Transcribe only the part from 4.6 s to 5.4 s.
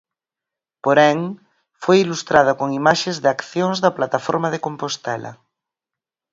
Compostela.